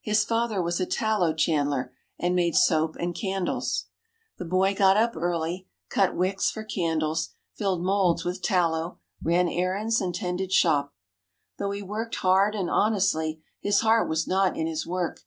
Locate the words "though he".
11.58-11.84